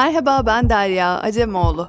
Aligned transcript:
Merhaba 0.00 0.46
ben 0.46 0.70
Derya 0.70 1.20
Acemoğlu. 1.20 1.88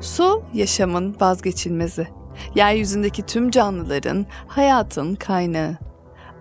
Su 0.00 0.42
yaşamın 0.54 1.16
vazgeçilmezi. 1.20 2.08
Yeryüzündeki 2.54 3.22
tüm 3.22 3.50
canlıların, 3.50 4.26
hayatın 4.46 5.14
kaynağı. 5.14 5.76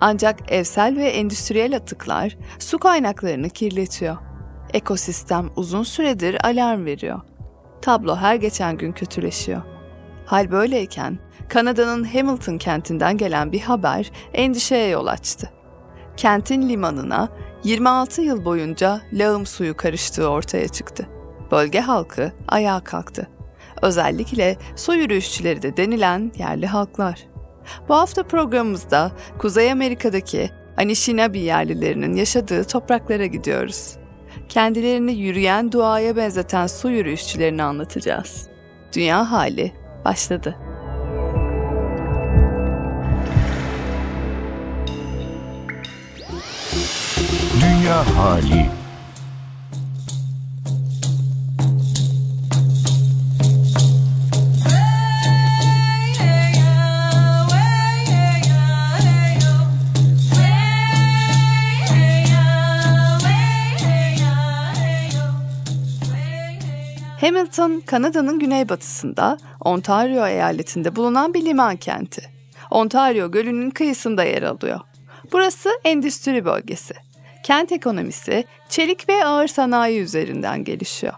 Ancak 0.01 0.51
evsel 0.51 0.97
ve 0.97 1.09
endüstriyel 1.09 1.75
atıklar 1.75 2.37
su 2.59 2.79
kaynaklarını 2.79 3.49
kirletiyor. 3.49 4.17
Ekosistem 4.73 5.49
uzun 5.55 5.83
süredir 5.83 6.47
alarm 6.47 6.85
veriyor. 6.85 7.21
Tablo 7.81 8.15
her 8.15 8.35
geçen 8.35 8.77
gün 8.77 8.91
kötüleşiyor. 8.91 9.61
Hal 10.25 10.51
böyleyken 10.51 11.19
Kanada'nın 11.49 12.03
Hamilton 12.03 12.57
kentinden 12.57 13.17
gelen 13.17 13.51
bir 13.51 13.61
haber 13.61 14.11
endişeye 14.33 14.87
yol 14.87 15.07
açtı. 15.07 15.56
Kentin 16.17 16.69
limanına 16.69 17.29
26 17.63 18.21
yıl 18.21 18.45
boyunca 18.45 19.01
lağım 19.13 19.45
suyu 19.45 19.77
karıştığı 19.77 20.27
ortaya 20.29 20.67
çıktı. 20.67 21.07
Bölge 21.51 21.79
halkı 21.79 22.31
ayağa 22.47 22.79
kalktı. 22.79 23.27
Özellikle 23.81 24.57
su 24.75 24.95
yürüyüşçüleri 24.95 25.61
de 25.61 25.77
denilen 25.77 26.31
yerli 26.37 26.67
halklar. 26.67 27.27
Bu 27.89 27.95
hafta 27.95 28.23
programımızda 28.23 29.11
Kuzey 29.37 29.71
Amerika'daki 29.71 30.49
Anishinaabe 30.77 31.39
yerlilerinin 31.39 32.15
yaşadığı 32.15 32.63
topraklara 32.63 33.25
gidiyoruz. 33.25 33.97
Kendilerini 34.49 35.13
yürüyen 35.13 35.71
duaya 35.71 36.15
benzeten 36.15 36.67
su 36.67 36.89
yürüyüşçülerini 36.89 37.63
anlatacağız. 37.63 38.47
Dünya 38.93 39.31
hali 39.31 39.71
başladı. 40.05 40.55
Dünya 47.87 48.17
hali 48.17 48.69
Hamilton, 67.21 67.79
Kanada'nın 67.85 68.39
güneybatısında, 68.39 69.37
Ontario 69.61 70.27
eyaletinde 70.27 70.95
bulunan 70.95 71.33
bir 71.33 71.45
liman 71.45 71.75
kenti. 71.75 72.21
Ontario 72.71 73.31
Gölü'nün 73.31 73.69
kıyısında 73.69 74.23
yer 74.23 74.43
alıyor. 74.43 74.79
Burası 75.31 75.69
endüstri 75.83 76.45
bölgesi. 76.45 77.06
Kent 77.47 77.71
ekonomisi 77.71 78.45
çelik 78.69 79.09
ve 79.09 79.25
ağır 79.25 79.47
sanayi 79.47 79.99
üzerinden 79.99 80.63
gelişiyor. 80.63 81.13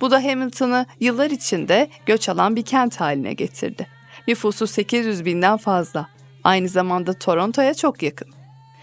Bu 0.00 0.10
da 0.10 0.24
Hamilton'ı 0.24 0.86
yıllar 1.00 1.30
içinde 1.30 1.88
göç 2.06 2.28
alan 2.28 2.56
bir 2.56 2.62
kent 2.62 3.00
haline 3.00 3.32
getirdi. 3.32 3.86
Nüfusu 4.28 4.66
800 4.66 5.24
binden 5.24 5.56
fazla. 5.56 6.08
Aynı 6.44 6.68
zamanda 6.68 7.12
Toronto'ya 7.12 7.74
çok 7.74 8.02
yakın. 8.02 8.28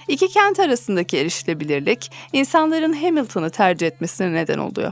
İki 0.07 0.27
kent 0.27 0.59
arasındaki 0.59 1.17
erişilebilirlik 1.17 2.11
insanların 2.33 2.93
Hamilton'ı 2.93 3.49
tercih 3.49 3.87
etmesine 3.87 4.33
neden 4.33 4.57
oluyor. 4.57 4.91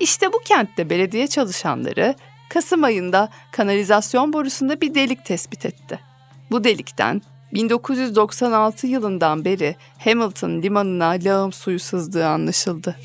İşte 0.00 0.32
bu 0.32 0.38
kentte 0.38 0.90
belediye 0.90 1.26
çalışanları 1.26 2.14
Kasım 2.48 2.84
ayında 2.84 3.28
kanalizasyon 3.52 4.32
borusunda 4.32 4.80
bir 4.80 4.94
delik 4.94 5.24
tespit 5.24 5.66
etti. 5.66 6.00
Bu 6.50 6.64
delikten 6.64 7.22
1996 7.52 8.86
yılından 8.86 9.44
beri 9.44 9.76
Hamilton 9.98 10.62
limanına 10.62 11.08
lağım 11.08 11.52
suyu 11.52 11.78
sızdığı 11.78 12.26
anlaşıldı. 12.26 12.96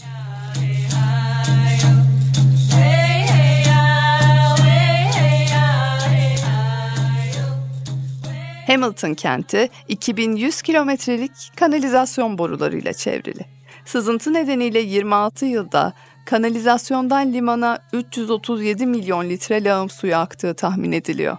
Hamilton 8.68 9.14
kenti 9.14 9.70
2100 9.88 10.62
kilometrelik 10.62 11.32
kanalizasyon 11.56 12.38
borularıyla 12.38 12.94
çevrili. 12.94 13.46
Sızıntı 13.86 14.34
nedeniyle 14.34 14.80
26 14.80 15.46
yılda 15.46 15.94
kanalizasyondan 16.26 17.34
limana 17.34 17.80
337 17.94 18.86
milyon 18.86 19.30
litre 19.30 19.64
lağım 19.64 19.90
suyu 19.90 20.16
aktığı 20.16 20.54
tahmin 20.54 20.92
ediliyor. 20.92 21.38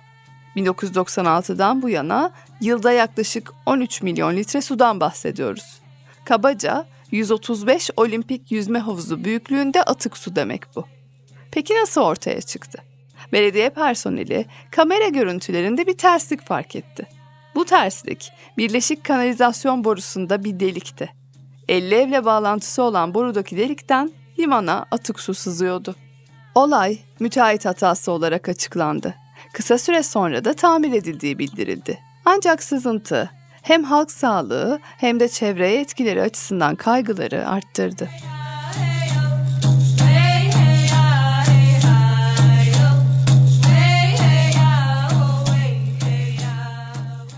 1996'dan 0.57 1.83
bu 1.83 1.89
yana 1.89 2.33
yılda 2.61 2.93
yaklaşık 2.93 3.53
13 3.67 4.03
milyon 4.03 4.37
litre 4.37 4.61
sudan 4.61 5.01
bahsediyoruz. 5.01 5.81
Kabaca 6.25 6.87
135 7.11 7.91
olimpik 7.97 8.53
yüzme 8.53 8.79
havuzu 8.79 9.25
büyüklüğünde 9.25 9.83
atık 9.83 10.17
su 10.17 10.37
demek 10.37 10.77
bu. 10.77 10.85
Peki 11.51 11.75
nasıl 11.75 12.01
ortaya 12.01 12.41
çıktı? 12.41 12.79
Belediye 13.33 13.71
personeli 13.71 14.47
kamera 14.71 15.09
görüntülerinde 15.09 15.87
bir 15.87 15.97
terslik 15.97 16.47
fark 16.47 16.77
etti. 16.77 17.07
Bu 17.55 17.65
terslik 17.65 18.33
birleşik 18.59 19.05
kanalizasyon 19.05 19.85
borusunda 19.85 20.45
bir 20.45 20.61
delikti. 20.61 21.11
50 21.69 21.95
evle 21.95 22.25
bağlantısı 22.25 22.83
olan 22.83 23.15
borudaki 23.15 23.57
delikten 23.57 24.11
limana 24.39 24.87
atık 24.91 25.21
su 25.21 25.35
sızıyordu. 25.35 25.97
Olay 26.55 26.99
müteahhit 27.21 27.65
hatası 27.65 28.13
olarak 28.13 28.49
açıklandı. 28.49 29.15
Kısa 29.53 29.79
süre 29.79 30.03
sonra 30.03 30.45
da 30.45 30.55
tamir 30.55 30.93
edildiği 30.93 31.39
bildirildi. 31.39 31.99
Ancak 32.25 32.63
sızıntı 32.63 33.31
hem 33.63 33.85
halk 33.85 34.11
sağlığı 34.11 34.81
hem 34.83 35.21
de 35.21 35.29
çevreye 35.29 35.81
etkileri 35.81 36.23
açısından 36.23 36.75
kaygıları 36.75 37.49
arttırdı. 37.49 38.09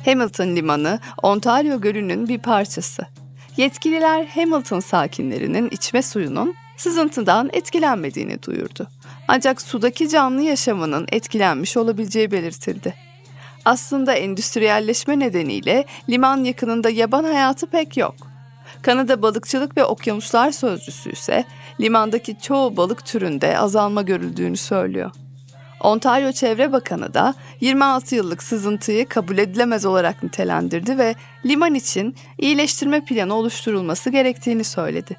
Hamilton 0.05 0.57
Limanı, 0.57 1.01
Ontario 1.23 1.81
Gölü'nün 1.81 2.29
bir 2.29 2.39
parçası. 2.39 3.07
Yetkililer 3.57 4.27
Hamilton 4.27 4.81
sakinlerinin 4.81 5.69
içme 5.71 6.03
suyunun 6.03 6.55
sızıntıdan 6.77 7.51
etkilenmediğini 7.53 8.43
duyurdu. 8.43 8.87
Ancak 9.33 9.63
sudaki 9.63 10.09
canlı 10.09 10.43
yaşamının 10.43 11.07
etkilenmiş 11.13 11.77
olabileceği 11.77 12.31
belirtildi. 12.31 12.95
Aslında 13.65 14.13
endüstriyelleşme 14.13 15.19
nedeniyle 15.19 15.85
liman 16.09 16.45
yakınında 16.45 16.91
yaban 16.91 17.25
hayatı 17.25 17.67
pek 17.67 17.97
yok. 17.97 18.15
Kanada 18.83 19.23
Balıkçılık 19.23 19.77
ve 19.77 19.85
Okyanuslar 19.85 20.51
Sözcüsü 20.51 21.13
ise 21.13 21.45
limandaki 21.81 22.41
çoğu 22.41 22.77
balık 22.77 23.07
türünde 23.07 23.59
azalma 23.59 24.03
görüldüğünü 24.03 24.57
söylüyor. 24.57 25.11
Ontario 25.81 26.33
Çevre 26.33 26.73
Bakanı 26.73 27.15
da 27.15 27.35
26 27.61 28.15
yıllık 28.15 28.43
sızıntıyı 28.43 29.09
kabul 29.09 29.39
edilemez 29.39 29.87
olarak 29.87 30.23
nitelendirdi 30.23 30.99
ve 30.99 31.15
liman 31.47 31.75
için 31.75 32.17
iyileştirme 32.39 33.05
planı 33.05 33.35
oluşturulması 33.35 34.11
gerektiğini 34.11 34.65
söyledi. 34.65 35.17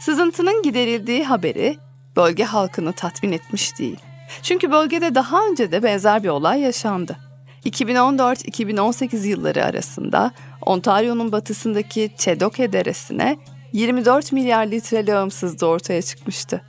Sızıntının 0.00 0.62
giderildiği 0.62 1.24
haberi 1.24 1.78
bölge 2.20 2.44
halkını 2.44 2.92
tatmin 2.92 3.32
etmiş 3.32 3.78
değil. 3.78 4.00
Çünkü 4.42 4.70
bölgede 4.70 5.14
daha 5.14 5.46
önce 5.46 5.72
de 5.72 5.82
benzer 5.82 6.22
bir 6.22 6.28
olay 6.28 6.60
yaşandı. 6.60 7.16
2014-2018 7.64 9.26
yılları 9.26 9.64
arasında 9.64 10.30
Ontario'nun 10.62 11.32
batısındaki 11.32 12.10
Chedoke 12.16 12.72
Deresi'ne 12.72 13.38
24 13.72 14.32
milyar 14.32 14.66
litre 14.66 15.06
lağımsızlığı 15.06 15.66
ortaya 15.66 16.02
çıkmıştı. 16.02 16.62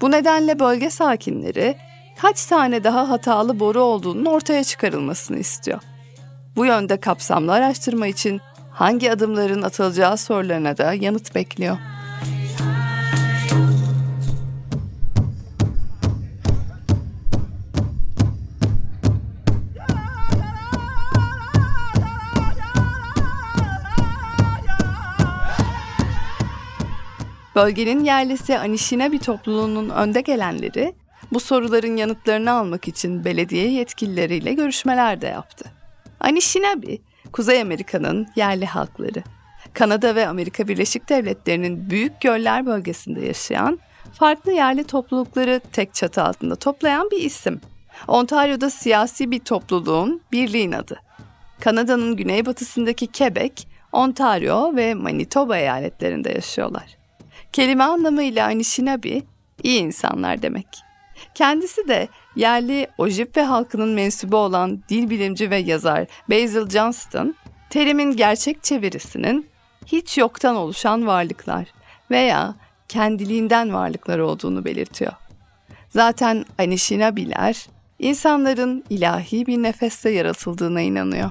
Bu 0.00 0.10
nedenle 0.10 0.58
bölge 0.58 0.90
sakinleri 0.90 1.76
kaç 2.18 2.46
tane 2.46 2.84
daha 2.84 3.08
hatalı 3.08 3.60
boru 3.60 3.80
olduğunun 3.80 4.24
ortaya 4.24 4.64
çıkarılmasını 4.64 5.38
istiyor. 5.38 5.80
Bu 6.56 6.66
yönde 6.66 7.00
kapsamlı 7.00 7.52
araştırma 7.52 8.06
için 8.06 8.40
hangi 8.70 9.12
adımların 9.12 9.62
atılacağı 9.62 10.16
sorularına 10.16 10.78
da 10.78 10.94
yanıt 10.94 11.34
bekliyor. 11.34 11.76
Bölgenin 27.60 28.04
yerlisi 28.04 28.58
Anishinabe 28.58 29.18
topluluğunun 29.18 29.88
önde 29.88 30.20
gelenleri 30.20 30.94
bu 31.32 31.40
soruların 31.40 31.96
yanıtlarını 31.96 32.52
almak 32.52 32.88
için 32.88 33.24
belediye 33.24 33.70
yetkilileriyle 33.70 34.52
görüşmeler 34.52 35.20
de 35.20 35.26
yaptı. 35.26 35.64
Anishinaabe, 36.20 36.98
Kuzey 37.32 37.60
Amerika'nın 37.60 38.28
yerli 38.36 38.66
halkları. 38.66 39.22
Kanada 39.72 40.14
ve 40.14 40.28
Amerika 40.28 40.68
Birleşik 40.68 41.08
Devletleri'nin 41.08 41.90
büyük 41.90 42.20
göller 42.20 42.66
bölgesinde 42.66 43.26
yaşayan 43.26 43.78
farklı 44.12 44.52
yerli 44.52 44.84
toplulukları 44.84 45.60
tek 45.72 45.94
çatı 45.94 46.22
altında 46.22 46.56
toplayan 46.56 47.10
bir 47.10 47.22
isim. 47.22 47.60
Ontario'da 48.08 48.70
siyasi 48.70 49.30
bir 49.30 49.40
topluluğun 49.40 50.20
birliğin 50.32 50.72
adı. 50.72 51.00
Kanada'nın 51.60 52.16
güneybatısındaki 52.16 53.06
Quebec, 53.06 53.66
Ontario 53.92 54.76
ve 54.76 54.94
Manitoba 54.94 55.56
eyaletlerinde 55.56 56.32
yaşıyorlar. 56.32 56.99
Kelime 57.52 57.84
anlamıyla 57.84 58.46
Anishinaabe, 58.46 59.22
iyi 59.62 59.80
insanlar 59.80 60.42
demek. 60.42 60.66
Kendisi 61.34 61.88
de 61.88 62.08
yerli 62.36 62.86
Ojibwe 62.98 63.42
halkının 63.42 63.88
mensubu 63.88 64.36
olan 64.36 64.82
dil 64.88 65.10
bilimci 65.10 65.50
ve 65.50 65.56
yazar 65.56 66.06
Basil 66.30 66.70
Johnston, 66.70 67.34
terimin 67.70 68.16
gerçek 68.16 68.62
çevirisinin 68.62 69.46
hiç 69.86 70.18
yoktan 70.18 70.56
oluşan 70.56 71.06
varlıklar 71.06 71.66
veya 72.10 72.54
kendiliğinden 72.88 73.72
varlıklar 73.74 74.18
olduğunu 74.18 74.64
belirtiyor. 74.64 75.12
Zaten 75.88 76.44
Anishinaabe'ler 76.58 77.66
insanların 77.98 78.84
ilahi 78.90 79.46
bir 79.46 79.62
nefeste 79.62 80.10
yaratıldığına 80.10 80.80
inanıyor. 80.80 81.30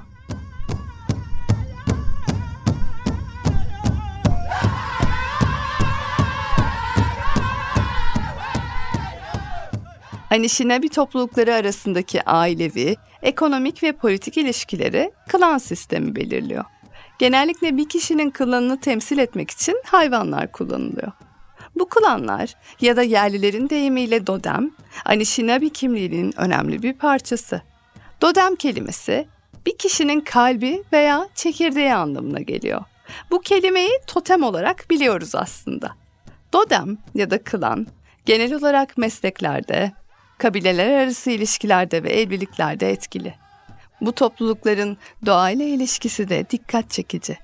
Anishinaabe 10.32 10.88
toplulukları 10.88 11.56
arasındaki 11.56 12.24
ailevi, 12.24 12.96
ekonomik 13.22 13.84
ve 13.84 13.92
politik 13.92 14.38
ilişkileri 14.38 15.12
klan 15.28 15.58
sistemi 15.58 16.16
belirliyor. 16.16 16.66
Genellikle 17.20 17.78
bir 17.78 17.90
kişinin 17.90 18.32
klanını 18.32 18.80
temsil 18.80 19.18
etmek 19.18 19.52
için 19.52 19.82
hayvanlar 19.86 20.52
kullanılıyor. 20.52 21.12
Bu 21.76 21.90
klanlar 21.90 22.56
ya 22.82 22.96
da 22.96 23.04
yerlilerin 23.04 23.70
deyimiyle 23.70 24.28
dodem, 24.28 24.72
Anishinaabe 25.06 25.70
kimliğinin 25.70 26.34
önemli 26.40 26.84
bir 26.84 26.94
parçası. 26.94 27.62
Dodem 28.22 28.56
kelimesi 28.56 29.28
bir 29.66 29.78
kişinin 29.78 30.22
kalbi 30.22 30.84
veya 30.94 31.30
çekirdeği 31.36 31.94
anlamına 31.94 32.40
geliyor. 32.40 32.84
Bu 33.32 33.42
kelimeyi 33.42 33.92
totem 34.08 34.44
olarak 34.44 34.86
biliyoruz 34.90 35.36
aslında. 35.36 35.92
Dodem 36.54 36.98
ya 37.16 37.30
da 37.30 37.44
klan 37.44 37.88
genel 38.26 38.54
olarak 38.54 38.98
mesleklerde, 38.98 39.92
kabileler 40.40 41.04
arası 41.04 41.32
ilişkilerde 41.32 42.04
ve 42.04 42.10
evliliklerde 42.10 42.92
etkili. 42.92 43.36
Bu 44.02 44.12
toplulukların 44.12 44.98
doğayla 45.26 45.66
ilişkisi 45.66 46.30
de 46.30 46.46
dikkat 46.50 46.90
çekici. 46.90 47.38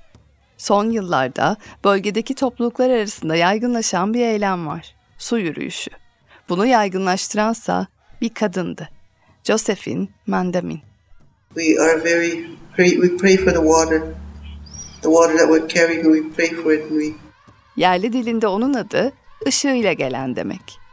Son 0.57 0.89
yıllarda 0.89 1.57
bölgedeki 1.83 2.36
topluluklar 2.36 2.89
arasında 2.89 3.36
yaygınlaşan 3.36 4.13
bir 4.13 4.21
eylem 4.21 4.68
var. 4.68 4.95
Su 5.18 5.39
yürüyüşü. 5.39 5.92
Bunu 6.50 6.65
yaygınlaştıransa 6.65 7.88
bir 8.21 8.30
kadındı. 8.30 8.89
Josephine 9.44 10.07
Mandamin. 10.27 10.81
We 11.56 11.81
are 11.81 12.03
very 12.03 12.56
we 12.77 13.18
pray 13.18 13.38
for 13.38 13.51
the 13.51 13.62
water. 13.62 14.01
The 15.01 15.09
water 15.09 15.38
that 15.38 15.47
we're 15.47 15.68
carrying, 15.68 16.03
we 16.03 16.30
pray 16.36 16.63
for 16.63 16.74
it 16.74 16.92
and 16.92 17.01
we 17.01 17.25
Yerli 17.75 18.13
dilinde 18.13 18.47
onun 18.47 18.74
adı 18.74 19.13
ışığıyla 19.47 19.94
gelen 19.94 20.36
demek. 20.36 20.85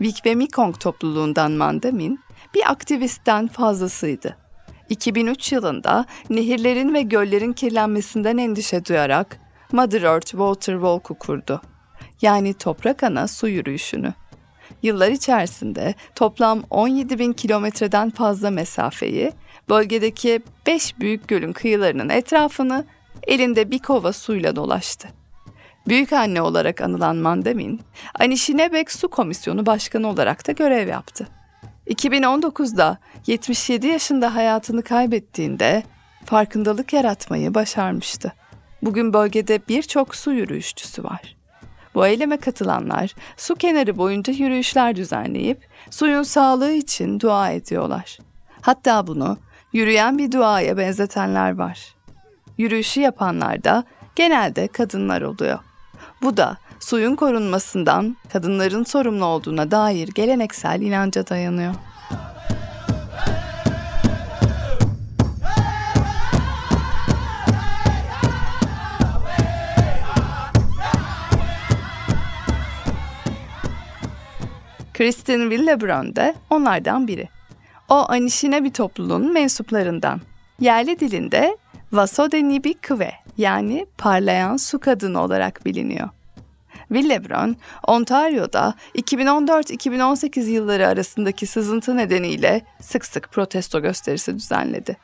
Vik 0.00 0.26
ve 0.26 0.34
Mekong 0.34 0.80
topluluğundan 0.80 1.52
Mandamin 1.52 2.20
bir 2.54 2.70
aktivistten 2.70 3.48
fazlasıydı. 3.48 4.36
2003 4.88 5.52
yılında 5.52 6.06
nehirlerin 6.30 6.94
ve 6.94 7.02
göllerin 7.02 7.52
kirlenmesinden 7.52 8.36
endişe 8.38 8.84
duyarak 8.84 9.40
Mother 9.72 10.02
Earth 10.02 10.30
Water 10.30 10.72
Walk'u 10.72 11.14
kurdu. 11.14 11.62
Yani 12.22 12.54
toprak 12.54 13.02
ana 13.02 13.28
su 13.28 13.48
yürüyüşünü. 13.48 14.14
Yıllar 14.82 15.10
içerisinde 15.10 15.94
toplam 16.14 16.62
17 16.70 17.18
bin 17.18 17.32
kilometreden 17.32 18.10
fazla 18.10 18.50
mesafeyi, 18.50 19.32
bölgedeki 19.68 20.40
5 20.66 20.98
büyük 20.98 21.28
gölün 21.28 21.52
kıyılarının 21.52 22.08
etrafını 22.08 22.84
elinde 23.26 23.70
bir 23.70 23.78
kova 23.78 24.12
suyla 24.12 24.56
dolaştı. 24.56 25.19
Büyük 25.88 26.12
anne 26.12 26.42
olarak 26.42 26.80
anılan 26.80 27.16
Mandemin, 27.16 27.80
Anişinebek 28.20 28.92
Su 28.92 29.08
Komisyonu 29.08 29.66
Başkanı 29.66 30.08
olarak 30.08 30.48
da 30.48 30.52
görev 30.52 30.88
yaptı. 30.88 31.28
2019'da 31.86 32.98
77 33.26 33.86
yaşında 33.86 34.34
hayatını 34.34 34.82
kaybettiğinde 34.82 35.82
farkındalık 36.24 36.92
yaratmayı 36.92 37.54
başarmıştı. 37.54 38.32
Bugün 38.82 39.12
bölgede 39.12 39.60
birçok 39.68 40.14
su 40.14 40.32
yürüyüşçüsü 40.32 41.04
var. 41.04 41.36
Bu 41.94 42.06
eyleme 42.06 42.36
katılanlar 42.36 43.14
su 43.36 43.54
kenarı 43.54 43.96
boyunca 43.96 44.32
yürüyüşler 44.32 44.96
düzenleyip 44.96 45.68
suyun 45.90 46.22
sağlığı 46.22 46.72
için 46.72 47.20
dua 47.20 47.50
ediyorlar. 47.50 48.18
Hatta 48.60 49.06
bunu 49.06 49.38
yürüyen 49.72 50.18
bir 50.18 50.32
duaya 50.32 50.76
benzetenler 50.76 51.58
var. 51.58 51.94
Yürüyüşü 52.58 53.00
yapanlar 53.00 53.64
da 53.64 53.84
genelde 54.16 54.68
kadınlar 54.68 55.22
oluyor. 55.22 55.58
Bu 56.22 56.36
da 56.36 56.56
suyun 56.80 57.16
korunmasından 57.16 58.16
kadınların 58.32 58.84
sorumlu 58.84 59.24
olduğuna 59.24 59.70
dair 59.70 60.08
geleneksel 60.08 60.80
inanca 60.80 61.26
dayanıyor. 61.26 61.74
Kristin 74.94 75.50
Willebrand 75.50 76.16
de 76.16 76.34
onlardan 76.50 77.08
biri. 77.08 77.28
O 77.88 78.06
Anishinaabe 78.08 78.70
topluluğunun 78.70 79.32
mensuplarından. 79.32 80.20
Yerli 80.60 81.00
dilinde 81.00 81.58
Vasodenibi 81.92 82.74
Kve 82.74 83.12
yani 83.40 83.86
parlayan 83.98 84.56
su 84.56 84.80
kadını 84.80 85.22
olarak 85.22 85.66
biliniyor. 85.66 86.08
Willebrand, 86.88 87.54
Ontario'da 87.86 88.74
2014-2018 88.94 90.40
yılları 90.40 90.86
arasındaki 90.88 91.46
sızıntı 91.46 91.96
nedeniyle 91.96 92.62
sık 92.80 93.04
sık 93.06 93.32
protesto 93.32 93.82
gösterisi 93.82 94.34
düzenledi. 94.34 94.96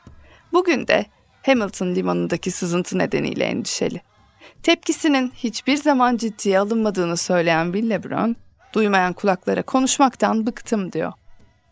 Bugün 0.53 0.87
de 0.87 1.05
Hamilton 1.45 1.95
limanındaki 1.95 2.51
sızıntı 2.51 2.97
nedeniyle 2.97 3.43
endişeli. 3.43 4.01
Tepkisinin 4.63 5.31
hiçbir 5.35 5.77
zaman 5.77 6.17
ciddiye 6.17 6.59
alınmadığını 6.59 7.17
söyleyen 7.17 7.65
Willebrand, 7.71 8.35
duymayan 8.73 9.13
kulaklara 9.13 9.61
konuşmaktan 9.61 10.47
bıktım 10.47 10.91
diyor. 10.91 11.13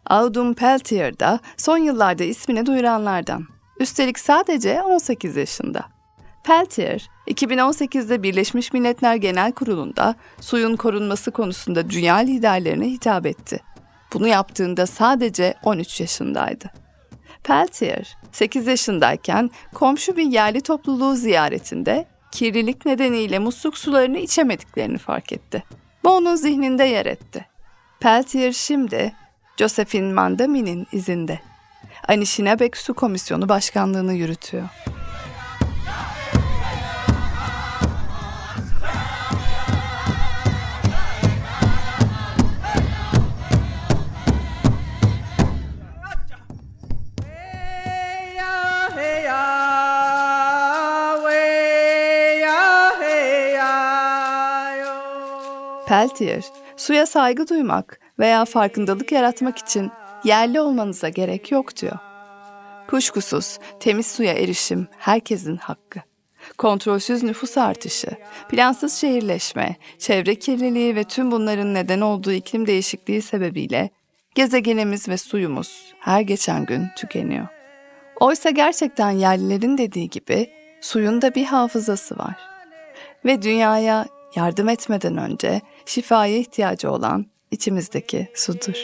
Audum 0.05 0.53
Peltier 0.53 1.19
da 1.19 1.39
son 1.57 1.77
yıllarda 1.77 2.23
ismini 2.23 2.65
duyuranlardan. 2.65 3.47
Üstelik 3.79 4.19
sadece 4.19 4.81
18 4.81 5.35
yaşında. 5.35 5.94
Peltier, 6.45 7.09
2018'de 7.27 8.23
Birleşmiş 8.23 8.73
Milletler 8.73 9.15
Genel 9.15 9.51
Kurulu'nda 9.51 10.15
suyun 10.41 10.75
korunması 10.75 11.31
konusunda 11.31 11.89
dünya 11.89 12.15
liderlerine 12.15 12.85
hitap 12.85 13.25
etti. 13.25 13.59
Bunu 14.13 14.27
yaptığında 14.27 14.85
sadece 14.85 15.53
13 15.63 16.01
yaşındaydı. 16.01 16.71
Peltier, 17.43 18.17
8 18.31 18.67
yaşındayken 18.67 19.49
komşu 19.73 20.17
bir 20.17 20.25
yerli 20.25 20.61
topluluğu 20.61 21.15
ziyaretinde 21.15 22.05
kirlilik 22.31 22.85
nedeniyle 22.85 23.39
musluk 23.39 23.77
sularını 23.77 24.17
içemediklerini 24.17 24.97
fark 24.97 25.33
etti. 25.33 25.63
Bu 26.03 26.09
onun 26.09 26.35
zihninde 26.35 26.83
yer 26.83 27.05
etti. 27.05 27.45
Peltier 27.99 28.51
şimdi 28.51 29.13
Josephine 29.57 30.13
Mandami'nin 30.13 30.87
izinde. 30.91 31.39
Anishinabek 32.07 32.77
Su 32.77 32.93
Komisyonu 32.93 33.49
Başkanlığını 33.49 34.13
yürütüyor. 34.13 34.69
Peltier, 55.87 56.45
suya 56.77 57.05
saygı 57.05 57.47
duymak 57.47 57.99
veya 58.19 58.45
farkındalık 58.45 59.11
yaratmak 59.11 59.57
için 59.57 59.91
yerli 60.23 60.59
olmanıza 60.61 61.09
gerek 61.09 61.51
yok 61.51 61.77
diyor. 61.77 61.97
Kuşkusuz 62.87 63.59
temiz 63.79 64.07
suya 64.07 64.33
erişim 64.33 64.87
herkesin 64.97 65.57
hakkı. 65.57 65.99
Kontrolsüz 66.57 67.23
nüfus 67.23 67.57
artışı, 67.57 68.07
plansız 68.49 68.93
şehirleşme, 68.93 69.75
çevre 69.99 70.35
kirliliği 70.35 70.95
ve 70.95 71.03
tüm 71.03 71.31
bunların 71.31 71.73
neden 71.73 72.01
olduğu 72.01 72.31
iklim 72.31 72.67
değişikliği 72.67 73.21
sebebiyle 73.21 73.89
gezegenimiz 74.35 75.09
ve 75.09 75.17
suyumuz 75.17 75.93
her 75.99 76.21
geçen 76.21 76.65
gün 76.65 76.87
tükeniyor. 76.97 77.47
Oysa 78.19 78.49
gerçekten 78.49 79.11
yerlilerin 79.11 79.77
dediği 79.77 80.09
gibi 80.09 80.49
suyun 80.81 81.21
da 81.21 81.35
bir 81.35 81.45
hafızası 81.45 82.17
var. 82.17 82.35
Ve 83.25 83.41
dünyaya 83.41 84.05
yardım 84.35 84.69
etmeden 84.69 85.17
önce 85.17 85.61
şifaya 85.85 86.37
ihtiyacı 86.37 86.91
olan 86.91 87.25
içimizdeki 87.51 88.27
sudur. 88.35 88.75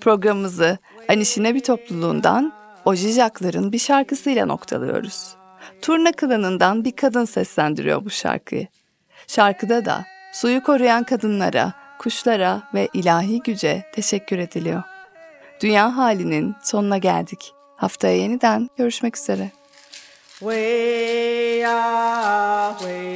Programımızı 0.00 0.78
Anişine 1.08 1.54
bir 1.54 1.60
topluluğundan 1.60 2.60
Ojijakların 2.84 3.72
bir 3.72 3.78
şarkısıyla 3.78 4.46
noktalıyoruz. 4.46 5.34
Turna 5.82 6.12
klanından 6.12 6.84
bir 6.84 6.92
kadın 6.92 7.24
seslendiriyor 7.24 8.04
bu 8.04 8.10
şarkıyı. 8.10 8.66
Şarkıda 9.26 9.84
da 9.84 10.04
suyu 10.32 10.62
koruyan 10.62 11.04
kadınlara, 11.04 11.72
kuşlara 11.98 12.62
ve 12.74 12.88
ilahi 12.94 13.42
güce 13.42 13.84
teşekkür 13.94 14.38
ediliyor. 14.38 14.82
Dünya 15.60 15.96
halinin 15.96 16.54
sonuna 16.62 16.98
geldik. 16.98 17.52
Haftaya 17.76 18.16
yeniden 18.16 18.68
görüşmek 18.76 19.16
üzere. 19.16 19.50
way, 20.40 21.62
ah, 21.64 22.76
way. 22.82 23.09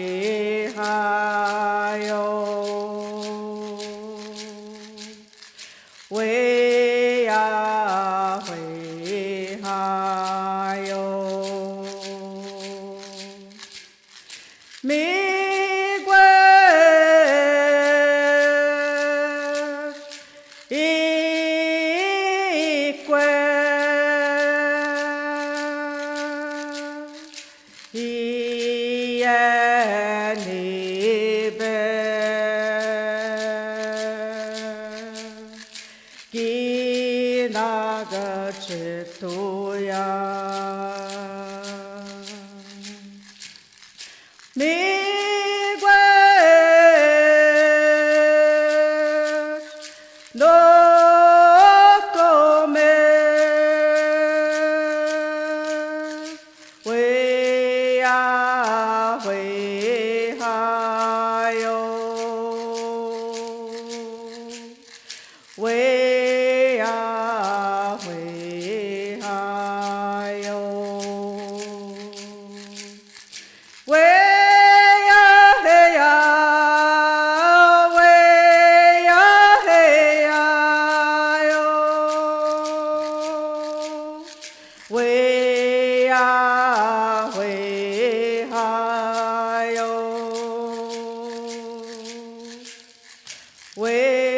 为 93.77 94.34